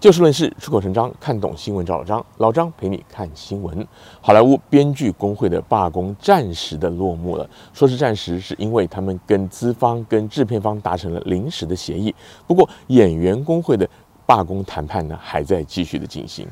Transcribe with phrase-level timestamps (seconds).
[0.00, 2.24] 就事论事，出口成章，看懂新闻找老张。
[2.36, 3.84] 老张陪你看新闻。
[4.20, 7.50] 好莱坞编剧工会的罢工暂时的落幕了。
[7.72, 12.14] 说是暂时，是因为他们跟资方、跟制片方达成了临时的协议。
[12.46, 13.88] 不过，演员工会的
[14.24, 16.46] 罢工谈判呢，还在继续的进行。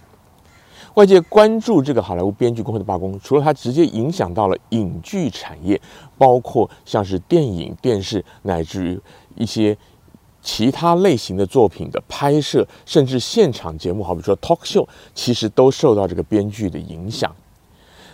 [0.94, 5.80] 外界关注这个好莱坞编剧工会的罢工，除了它直接影响到了影剧产业，
[6.18, 9.00] 包括像是电影、电视，乃至于
[9.36, 9.78] 一些。
[10.46, 17.34] 其他类型的作品的拍摄，甚至现场节目，好比说 talk show，其实都受到这个编剧的影响。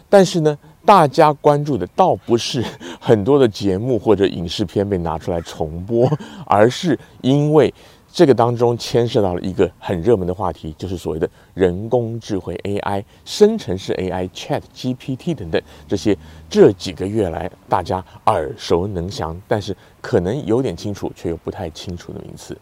[0.08, 2.64] 但是呢，大家关注的倒不是
[2.98, 6.10] 很多的节目或者影视片被拿出来重播，
[6.46, 7.72] 而是因为。
[8.14, 16.14] 这个当中牵涉到了一个很热门的话题，就是所谓的人工智慧 AI、生成式 AI、Chat GPT 等等这些
[16.50, 22.54] 这几个月来大家耳熟能详，但是可能有点清楚却又不太清楚的名词。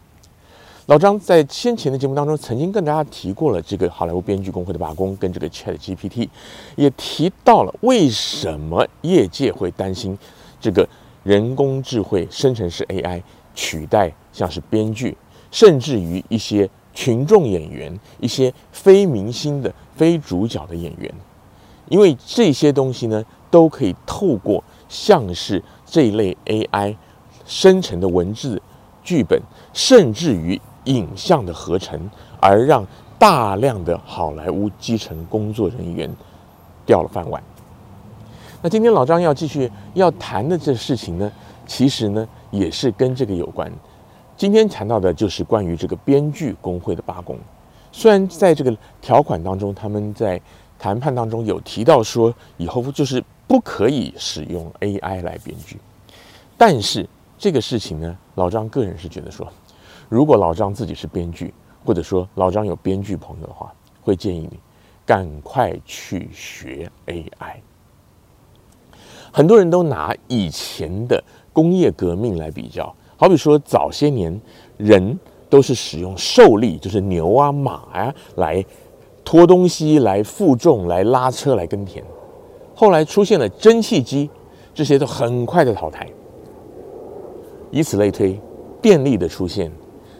[0.85, 6.29] 老张在先前的节目当中曾经跟大家提过了这个好莱坞编剧工会的罢工跟这个 Chat GPT，
[6.77, 10.17] 也提到了为什么业界会担心
[10.61, 10.87] 这个
[11.23, 13.21] 人工智慧生成式 AI
[13.53, 15.17] 取代像是编剧。
[15.51, 21.13] 甚至于一些群众演员，一些非明星的非主角的演员，
[21.89, 26.95] 因为这些东西呢，都可以透过像是这一类 AI
[27.45, 28.61] 生成的文字
[29.03, 29.41] 剧本，
[29.73, 32.85] 甚至于影像的合成，而让
[33.19, 36.09] 大量的好莱坞基层工作人员
[36.85, 37.41] 掉了饭碗。
[38.61, 41.31] 那今天老张要继续要谈的这事情呢，
[41.65, 43.71] 其实呢，也是跟这个有关。
[44.41, 47.37] 今天谈到的就是关于这个编剧工会的罢工。
[47.91, 50.41] 虽然在这个条款当中，他们在
[50.79, 55.77] 谈判当中有提到说，以后就是不可以使用 AI 来编剧，
[56.57, 59.47] 但是这个事情呢，老张个人是觉得说，
[60.09, 61.53] 如果老张自己是编剧，
[61.85, 64.57] 或者说老张有编剧朋友的话，会建议你
[65.05, 67.57] 赶快去学 AI。
[69.31, 72.91] 很多人都拿以前的工业革命来比较。
[73.21, 74.41] 好比说，早些年
[74.77, 78.65] 人都是使用兽力，就是牛啊、马啊，来
[79.23, 82.03] 拖东西、来负重、来拉车、来耕田。
[82.73, 84.27] 后来出现了蒸汽机，
[84.73, 86.09] 这些都很快的淘汰。
[87.69, 88.39] 以此类推，
[88.81, 89.71] 电力的出现，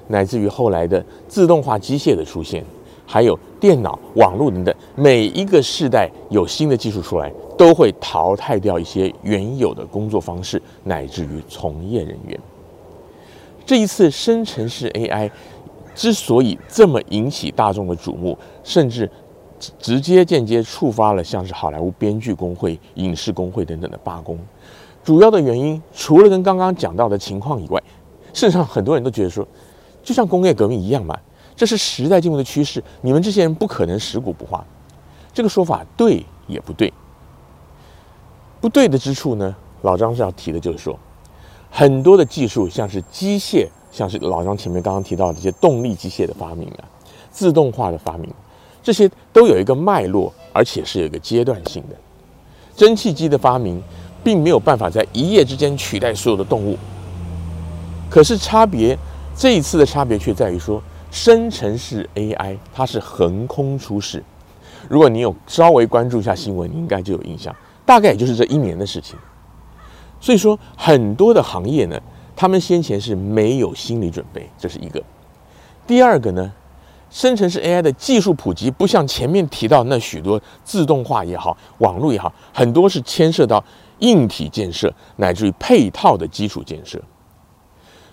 [0.08, 2.64] 乃至于后来的自动化机械的出现，
[3.08, 12.40] 还有电脑、网络等等，每一个世代有新的技术出来，都会淘汰掉一些原有的工作方式，乃至于从业人员。
[13.66, 15.30] 这一次生成式 AI
[15.94, 19.10] 之所以这么引起大众的瞩目，甚至
[19.78, 24.38] 直接间接触发了像是好莱坞编剧工会、影视工会等等的罢工，
[25.04, 27.82] 主要的原因除了跟刚刚讲到的情况以外，
[28.34, 29.48] 事实上很多人都觉得说，
[30.02, 31.18] 就像工业革命一样嘛，
[31.56, 34.66] 这是时代进步的趋势，你们这些人不可能食古不化。
[35.34, 36.92] 这个说法对也不对，
[38.60, 40.98] 不对的之处呢，老张是要提的就是说。
[41.72, 46.84] 很多的技术，像是机械，像是老张前面刚刚提到的这些动力机械的发明啊，
[47.32, 48.30] 自动化的发明，
[48.84, 51.96] 这些都有一个脉络，而且是有一个阶段性的。
[52.76, 53.82] 蒸汽机的发明，
[54.22, 56.78] 并没有办法在一夜之间取代所有的动物。
[58.10, 58.98] 可是差别，
[59.36, 64.22] 这一次的差别却在于说，生成式 AI 它是横空出世。
[64.90, 67.56] 如果你有稍微关注一下新闻，你应该就有印象，
[67.86, 69.16] 大概也就是这一年的事情。
[70.22, 72.00] 所以说，很多的行业呢，
[72.36, 75.04] 他们先前是没有心理准备，这是一个。
[75.88, 76.54] 第二个呢，
[77.10, 83.62] 生成式 AI 的技术普及，不像前面提到那许多自动化也好，网络也好，很多是牵涉到
[84.00, 87.02] 硬体建设，乃至于配套的基础建设。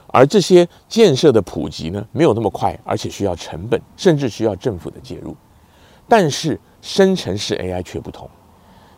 [0.07, 5.37] 而这些建设的普及呢，没有那么快，而且需要成本，甚至需要政府的介入。
[6.09, 8.27] 但是生成式 AI 却不同，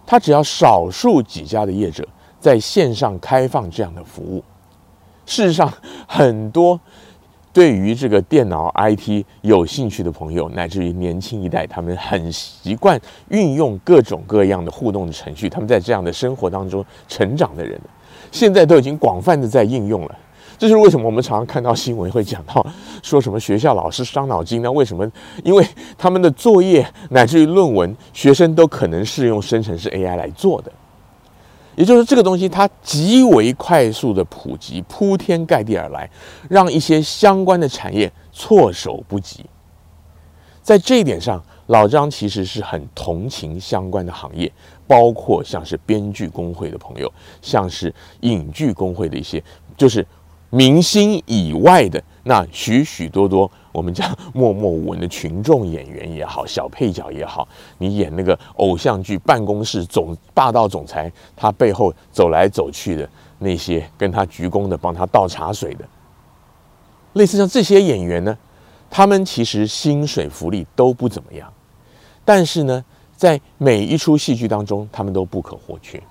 [0.07, 2.07] 它只要少数几家的业者。
[2.41, 4.43] 在线上开放这样的服务，
[5.27, 5.73] 事实上，
[6.09, 6.81] 很多
[7.53, 12.99] 对于这个电脑 IT 有兴趣的朋友，乃至于年轻一代，他们很习惯
[13.29, 15.49] 运用各种各样的互动的程序。
[15.49, 17.79] 他们在这样的生活当中成长的人，
[18.33, 20.19] 现在都已经广泛的在应用了。
[20.57, 22.65] 这就是为什么我们常常看到新闻会讲到，
[23.03, 24.71] 说什么学校老师伤脑筋呢？
[24.71, 25.11] 为什么？
[25.43, 25.67] 因为
[25.99, 30.71] 他们的作业乃至于论文，学生都可能是用生成式 AI 来做的。
[31.77, 36.11] 也就是这个东西，它极为快速的普及，铺天盖地而来，
[36.49, 39.45] 让一些相关的产业措手不及。
[40.63, 44.51] 在这一点上，老张其实是很同情相关的行业，
[44.87, 49.43] 包括像是编剧工会的朋友，像是影剧工会的一些，
[49.77, 50.07] 就是
[50.51, 57.47] 明星以外的那许许多多我们讲默默无闻的群众演员也好，小配角也好，
[57.79, 63.09] 你演那个偶像剧办公室总霸道总裁，他背后走来走去的
[63.39, 65.85] 那些跟他鞠躬的、帮他倒茶水的，
[67.13, 68.37] 类似像这些演员呢，
[68.91, 71.53] 他们其实薪水福利都不怎么样，
[72.25, 72.85] 但是呢，
[73.17, 76.03] 在每一出戏剧当中，他们都不可或缺。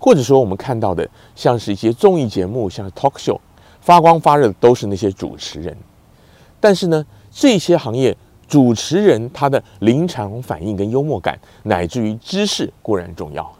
[0.00, 3.36] 或者说，我们看到的像是一些综艺节目，像 talk show，
[3.80, 5.76] 发光发热的都是那些主持人。
[6.60, 8.16] 但是呢，这些行业
[8.48, 13.50] 主持人他的临场反应跟幽默感，乃至于知识固然重要，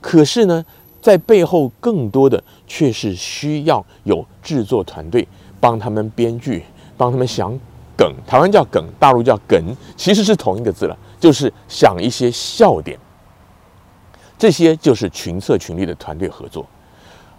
[0.00, 0.64] 可是呢，
[1.00, 5.26] 在背后更多的却是需要有制作团队
[5.60, 6.64] 帮他们编剧，
[6.96, 7.58] 帮他们想
[7.96, 8.12] 梗。
[8.26, 12.98] 台湾叫梗，大陆叫梗，其实是同一个字了，就是想一些笑点。
[14.36, 16.66] 这些就是群策群力的团队合作，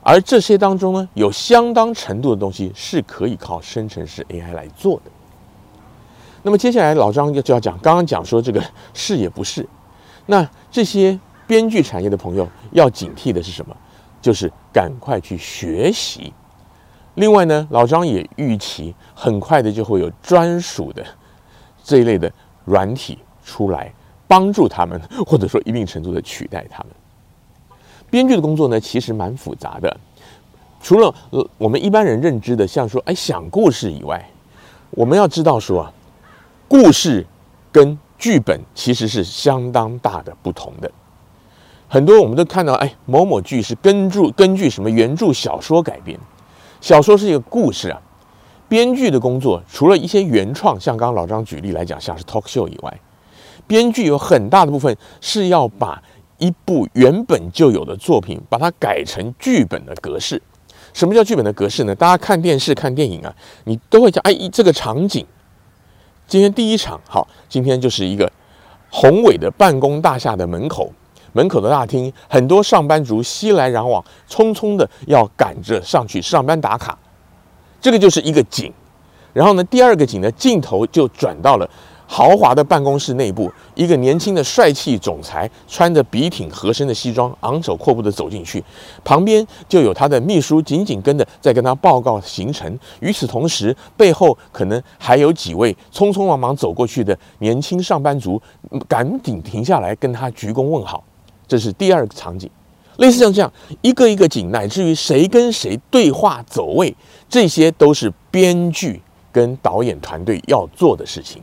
[0.08, 5.12] 而这些当中呢，有相当程度的东西是可以靠生成式 AI 来做的。
[6.44, 8.64] 那么接下来老张就就要讲，刚刚讲说这个
[8.94, 9.68] 是也不是，
[10.28, 13.76] 那这些编剧产业的朋友要警惕的是什么？
[14.22, 16.32] 就是赶快去学习。
[17.16, 21.04] 另外呢，老张也预期很快的就会有专属的
[21.84, 22.32] 这一类的
[22.64, 23.92] 软体出来。
[24.28, 26.92] 帮助他们，或者说一定程度的取代他们。
[28.10, 29.98] 编剧的工作呢，其实蛮复杂的。
[30.82, 34.24] 除了呃我们一般人认知的，像说哎想故事以外，
[34.92, 35.94] 我们要知道说啊，
[36.68, 37.26] 故事
[37.72, 40.92] 跟剧本其实是相当大的不同的。
[41.88, 46.20] 很多我们都看到，哎某某剧是根据根据什么原著小说改编，
[46.82, 48.02] 小说是一个故事啊。
[48.68, 53.00] 编剧的工作，除了一些原创，像刚刚老张举例来讲，像是 talk show 以外。
[53.68, 56.02] 编剧有很大的部分是要把
[56.38, 60.42] 一部原本就有的作品，把它改成剧本的格式。
[60.94, 61.94] 什么叫剧本的格式呢？
[61.96, 63.34] 大家看电视、看电影啊，
[63.66, 65.26] 你都会讲，哎，这个场景，
[66.28, 68.32] 今天第一场，好，今天就是一个
[68.90, 70.92] 宏伟的办公大厦的门口，
[71.34, 76.98] 门口的大厅，很多上班族熙来攘往，匆匆的要赶着上去上班打卡，
[77.82, 78.72] 这个就是一个景。
[79.34, 81.70] 然后呢，第二个景呢，镜头就转到了。
[82.08, 88.64] 豪华的办公室内部，一个年轻的帅气总裁穿着笔挺合身的西装，昂首阔步地走进去，
[89.04, 92.80] 旁边就有他的秘书紧紧跟着在跟他报告行程。
[93.00, 98.42] 与此同时，背后可能还有几位匆匆忙忙走过去的年轻上班族，
[98.88, 101.04] 赶紧停下来跟他鞠躬问好。
[101.48, 102.50] 这是第二个场景，
[102.98, 103.52] 类似像这样
[103.82, 106.96] 一个一个景，乃至于谁跟谁对话走位，
[107.28, 109.02] 这些都是编剧
[109.32, 111.42] 跟导演团队要做的事情。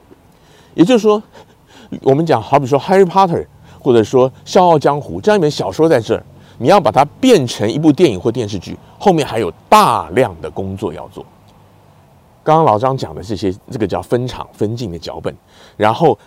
[0.75, 1.23] 也就是说，
[2.03, 3.43] 我们讲，好比说《Harry Potter》，
[3.81, 6.25] 或者说《笑傲江湖》这样一本小说在这儿，
[6.59, 11.25] 你要把它变成一部电影或电视剧，后面还有大量的工作要做。
[12.45, 15.35] 刚刚老张讲的这些，这个叫分场分镜的脚本，
[15.77, 16.19] 然后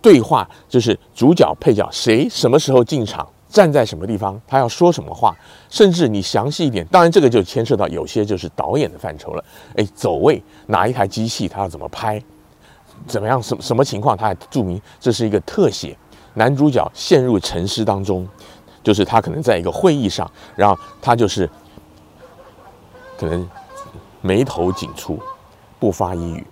[0.00, 5.36] 对话就是主角配角谁什么时候进场，站在什么地方，他要说什么话，
[5.68, 9.44] 甚至你详细一点，当然这个就牵涉到有些就是导演的范畴了。
[9.76, 12.22] 哎，走位哪一台机器，他要怎么拍？
[13.06, 13.42] 怎么样？
[13.42, 14.16] 什什么情况？
[14.16, 15.96] 他还注明这是一个特写。
[16.34, 18.28] 男主角陷入沉思当中，
[18.82, 21.48] 就是他可能在一个会议上，然后他就是
[23.16, 23.48] 可能
[24.20, 25.18] 眉头紧蹙，
[25.80, 26.46] 不发一语。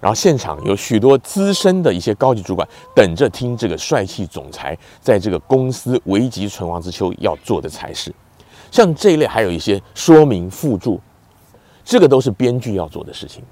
[0.00, 8.12] 然后现场有许多资深的一些高级主管等着听这个帅气总裁在这个公司危急存亡之秋要做的才是。
[8.72, 11.00] 像这一类，还有一些说明附注，
[11.84, 13.44] 这个都是编剧要做的事情。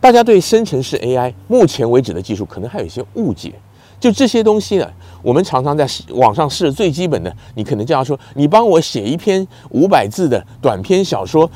[0.00, 3.52] 大家对生成式 AI 目前为止的技术可能还有一些误解，
[4.00, 4.90] 就这些东西呢，
[5.22, 11.48] 我们常常在网上试最基本的，你可能就要说，你帮我写一篇五百字的短篇小说，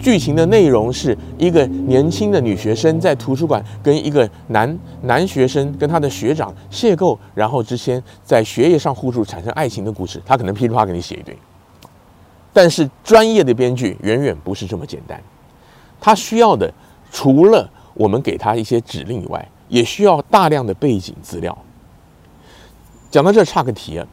[0.00, 11.36] 剧情的内容是一个年轻的女学生在图书馆跟一个男男学生跟他的学长邂逅，然后之间在学业上互助产生爱情的故事，他可能噼里啪啦给你写一堆，
[12.50, 15.22] 但是专业的编剧远远不是这么简单，
[16.00, 16.72] 他需要的
[17.12, 17.68] 除了
[18.00, 21.56] 我们给他一些指令以外，也需要大量的背景资料。
[23.10, 24.06] 讲到这差个题啊，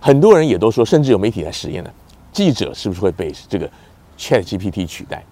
[0.00, 1.90] 很多人也都说，甚至有媒体在实验呢，
[2.32, 3.70] 记者是不是会被这个
[4.18, 5.24] ChatGPT 取代？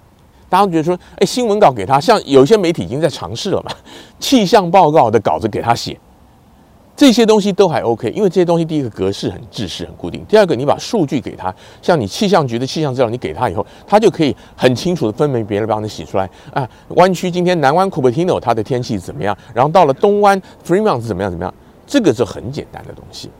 [0.48, 3.72] 大家都觉得说，哎，新闻稿给他，像有些媒体已经在尝试了嘛，
[4.20, 5.98] 气象报告的稿子给他写。
[6.98, 16.68] 这些东西都还 OK，因为这些东西第一个格式很制式很固定，第二个你把数据给他，像你气象局的气象资料，你给他以后，他就可以很清楚的分门别类帮你洗出来啊。
[16.88, 19.38] 湾区今天南湾 Cupertino 它的天气怎么样？
[19.54, 21.54] 然后到了东湾 Fremont 怎么样怎么样？
[21.86, 23.30] 这个是很简单的东西。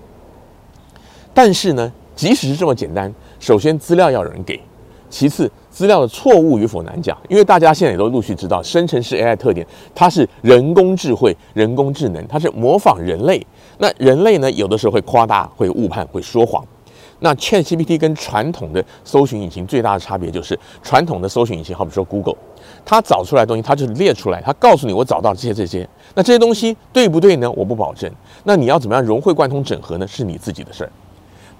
[1.34, 4.60] 但是呢，即使是这么简单，首先资料要有人给，
[5.10, 13.44] 其次，资料的错误与否难讲，因为大家现在也都陆续知道，生成式 AI 特点，它是人工智慧、人工智能，它是模仿人类。
[13.78, 16.64] 那人类呢，有的时候会夸大、会误判、会说谎。
[17.20, 22.36] 那 ChatGPT 跟传统的搜寻引擎最大的差别就是，传统的搜寻引擎，好比说 Google，
[22.84, 25.88] 它找出来的东西，它就是列出来，它告诉你我找到这些这些。
[26.14, 27.50] 那这些东西对不对呢？
[27.52, 28.08] 我不保证。
[28.44, 30.06] 那你要怎么样融会贯通整合呢？
[30.06, 30.90] 是你自己的事儿。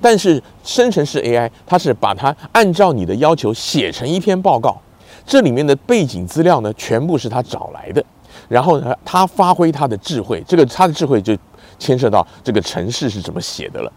[0.00, 4.80] 但是生成式 AI，它是把它按照你的要求写成一篇报告，
[5.26, 8.04] 这里面的背景资料呢，全部是他找来的，
[8.48, 11.36] 然后呢，他发挥他的智慧，这个他的智慧就
[11.78, 13.92] 牵涉到这个程式是怎么写的了，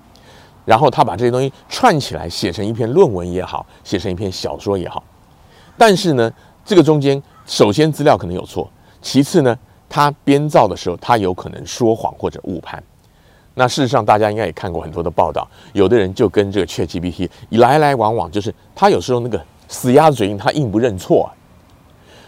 [0.65, 5.03] 然后他把这些东西串起来写成一篇论文也好，写成一篇小说也好，
[5.77, 6.31] 但是呢，
[6.65, 8.69] 这个中间首先资料可能有错，
[9.01, 12.81] 其次呢，他编造的时候他有可能说谎或者误判。
[13.61, 21.29] 那事实上，大家应该也看过很多的报道，有的人就跟这个 ChatGPT 来来往往，就是他有时候那个死鸭子嘴硬，他硬不认错啊。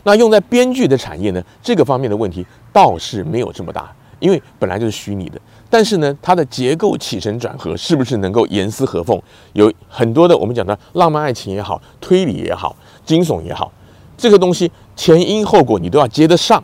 [0.03, 5.41] 那用在编剧的产业呢，这个方面的问题倒是没有这么大，因为本来就是虚拟的。
[5.71, 9.19] 但是呢，它的结构起承转合是不是能够严丝合缝？
[9.53, 13.71] 有很多的我们讲的浪漫爱情也好，推理也好，惊悚也好，
[14.15, 16.63] 这个东西前因后果你都要接得上。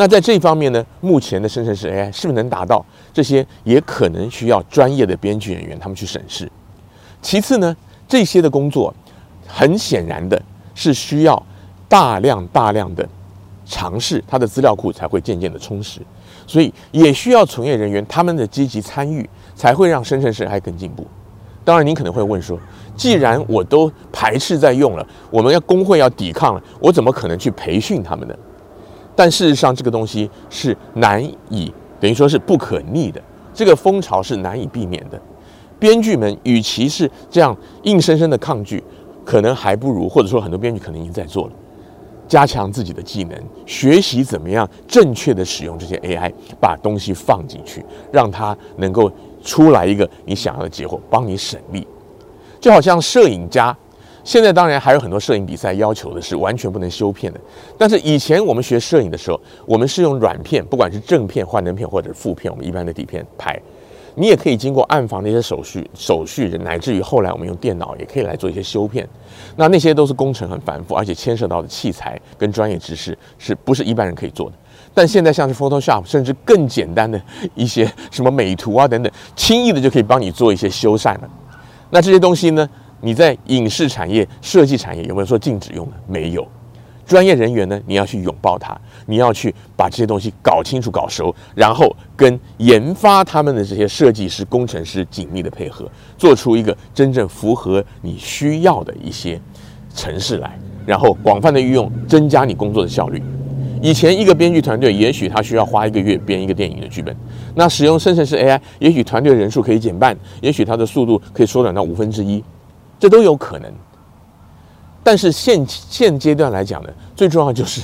[0.00, 2.86] 那在这方面呢，目前的生成式 AI 是不是能达到？
[3.12, 6.48] 这些也可能需要专业的编剧人员他们去审视。
[7.20, 7.76] 其次呢，
[8.06, 8.94] 这些的工作
[9.44, 10.40] 很显然的
[10.72, 11.42] 是需要
[11.88, 13.04] 大量大量的
[13.66, 16.00] 尝试，它的资料库才会渐渐的充实，
[16.46, 21.04] 所以也需要从业人员他们的积极参与，才会让生成式 AI 更进步。
[21.64, 22.56] 当然，您可能会问说，
[22.96, 28.34] 既然我都排斥在用了，我们要工会要抵抗了，我怎么可能去培训他们呢？
[29.18, 31.20] 但事实上，这个东西是难
[31.50, 33.20] 以，等于说是不可逆的，
[33.52, 35.20] 这个风潮是难以避免的。
[35.76, 38.80] 编剧们与其是这样硬生生的抗拒，
[39.24, 41.52] 可能还不如，或者说很多编剧可能已经在做了，
[42.28, 49.10] 加强自己的技能，学习怎么样正确的使用这些 AI，把东西放进去，让它能够
[49.42, 51.84] 出来一个你想要的结果，帮你省力。
[52.60, 53.76] 就好像摄影家。
[54.24, 57.40] 现在当然还有很多摄影比赛要求的是完全不能修片的，
[57.78, 63.58] 但是以前我们学摄影的时候，我们是用软片，不管是正片、幻灯片或者是负片，我们一般的底片拍。
[64.14, 69.08] 你也可以经过暗房的一些手续，手续乃至于后来我们用电脑也可以来做一些修片。
[69.54, 74.56] 那那些都是工程很繁复，而且牵涉到的器材跟专业知识是不是一般人可以做的？
[74.92, 77.20] 但现在像是 Photoshop，甚至更简单的
[77.54, 81.30] 一些什么美图啊等等，轻易的就可以帮你做一些修缮了。
[81.90, 82.68] 那这些东西呢？
[83.00, 85.92] 你在影视产业、设计产业有没有说禁止用的？
[86.06, 86.46] 没有。
[87.06, 99.40] 专业人员呢，你要去拥抱它，你要去把这些东西搞清楚、搞熟，然后跟研发他们的这些设计师、工程师紧密的配合，做出一个真正符合你需要的一些
[99.94, 103.22] 城市来，然后广泛的运用，增加你工作的效率。
[103.80, 107.16] 以前一个编剧团队也许他需要花一个月编一个电影的剧本，
[107.54, 112.44] 那使用生成式 AI，也许团队人数可以减半，也许它的速度可以缩短到五分之一。
[112.98, 113.72] 这都有可能，
[115.04, 117.82] 但是现现阶段来讲呢，最重要就是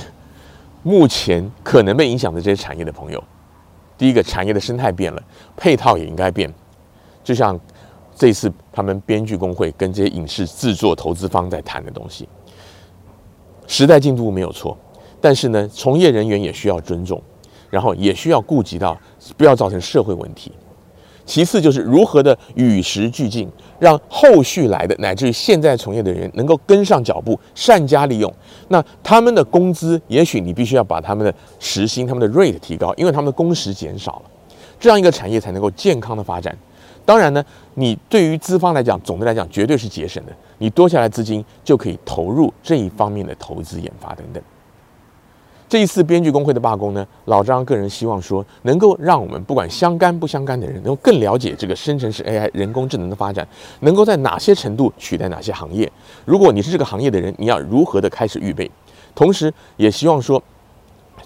[0.83, 3.23] 目前可能被影响的这些产业的朋友，
[3.97, 5.23] 第一个产业的生态变了，
[5.55, 6.53] 配套也应该变。
[7.23, 7.59] 就像
[8.15, 12.27] 这次他们编剧工会跟这些影视制作投资方在谈的东西，
[13.67, 14.77] 时代进度没有错，
[15.19, 17.21] 但是呢，从业人员也需要尊重，
[17.69, 18.95] 然后也需要顾及到
[19.37, 20.51] 不要造成社会问题。
[21.25, 28.31] 其次就是如何的与时俱进，让后续来的乃至于现在从业的人能够跟上脚步，善加利用。
[28.67, 34.31] 那他们的工资，也许你必须要把他们的时薪、他们的 rate 提高，因为他们的工时减少了，
[34.79, 36.55] 这样一个产业才能够健康的发展。
[37.03, 37.43] 当然呢，
[37.75, 44.41] 你对于资方来讲，总的来讲绝对是节省的，你多下来资金就可以投入这一方面的投资研发等等。
[45.75, 53.45] 这一次编剧工会的罢工呢，老张个人希望说，能够让我们不管相干不相干的人，能够更了解这个生成式 AI 人工智能的发展，
[53.81, 55.91] 能够在哪些程度取代哪些行业。
[56.23, 58.71] 如果你是这个行业的人，你要如何的开始预备？
[59.13, 60.41] 同时，也希望说，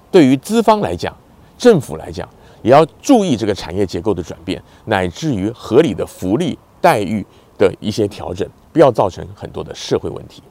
[0.10, 1.16] 对于资方来讲，
[1.56, 2.28] 政府来讲，
[2.64, 7.24] 也要注意这个产业结构的转变，乃至于合理的福利待遇
[7.56, 10.42] 的一些调整，不要造成很多的社会问题。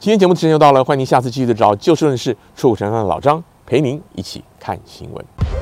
[0.00, 5.57] 今天节目时间又到了，欢迎您下次继续的找就事论事、出口成章的老张陪您一起看新闻。